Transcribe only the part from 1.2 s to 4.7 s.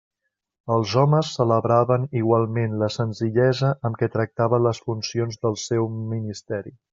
celebraven igualment la senzillesa amb què tractava